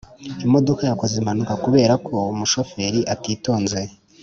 imodoka 0.45 0.81
yakoze 0.89 1.13
impanuka 1.17 1.53
kubera 1.63 1.93
ko 2.05 2.15
umushoferi 2.33 2.99
atitonze. 3.13 3.81